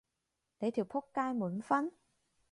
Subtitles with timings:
[0.57, 1.93] 你條僕街滿分？